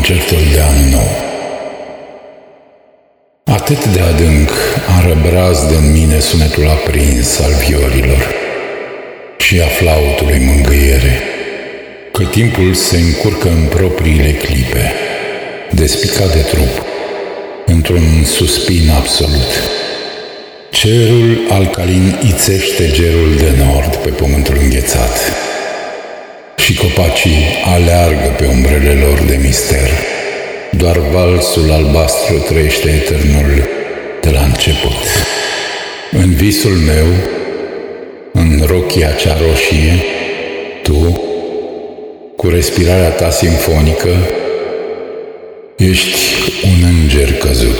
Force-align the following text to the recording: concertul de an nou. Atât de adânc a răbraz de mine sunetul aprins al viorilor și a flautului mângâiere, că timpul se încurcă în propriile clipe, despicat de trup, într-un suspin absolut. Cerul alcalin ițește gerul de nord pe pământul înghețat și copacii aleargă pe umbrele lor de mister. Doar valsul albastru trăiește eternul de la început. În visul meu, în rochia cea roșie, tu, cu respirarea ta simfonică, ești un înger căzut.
concertul 0.00 0.52
de 0.52 0.60
an 0.60 0.90
nou. 0.90 1.10
Atât 3.44 3.84
de 3.84 4.00
adânc 4.00 4.50
a 4.96 5.08
răbraz 5.08 5.58
de 5.66 5.76
mine 5.92 6.18
sunetul 6.18 6.68
aprins 6.68 7.38
al 7.38 7.52
viorilor 7.66 8.34
și 9.38 9.60
a 9.60 9.66
flautului 9.66 10.40
mângâiere, 10.46 11.22
că 12.12 12.24
timpul 12.24 12.74
se 12.74 12.96
încurcă 12.96 13.48
în 13.48 13.64
propriile 13.76 14.32
clipe, 14.32 14.92
despicat 15.70 16.32
de 16.32 16.40
trup, 16.40 16.84
într-un 17.66 18.24
suspin 18.24 18.90
absolut. 18.96 19.52
Cerul 20.70 21.46
alcalin 21.50 22.18
ițește 22.28 22.90
gerul 22.90 23.34
de 23.36 23.64
nord 23.64 23.96
pe 23.96 24.08
pământul 24.08 24.56
înghețat 24.62 25.18
și 27.00 27.06
copacii 27.06 27.44
aleargă 27.64 28.34
pe 28.36 28.46
umbrele 28.46 28.92
lor 28.92 29.18
de 29.26 29.38
mister. 29.42 29.90
Doar 30.70 30.98
valsul 30.98 31.72
albastru 31.72 32.36
trăiește 32.38 32.88
eternul 32.88 33.68
de 34.20 34.30
la 34.30 34.40
început. 34.40 35.04
În 36.10 36.34
visul 36.34 36.70
meu, 36.70 37.06
în 38.32 38.62
rochia 38.66 39.10
cea 39.10 39.36
roșie, 39.36 40.04
tu, 40.82 41.20
cu 42.36 42.48
respirarea 42.48 43.10
ta 43.10 43.30
simfonică, 43.30 44.16
ești 45.76 46.20
un 46.64 46.88
înger 46.88 47.32
căzut. 47.32 47.79